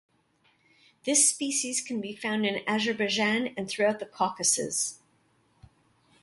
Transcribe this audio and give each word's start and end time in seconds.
This 1.05 1.29
species 1.29 1.79
can 1.79 2.01
be 2.01 2.15
found 2.15 2.43
in 2.43 2.63
Azerbaijan 2.67 3.53
and 3.55 3.69
throughout 3.69 3.99
the 3.99 4.07
Caucasus. 4.07 4.97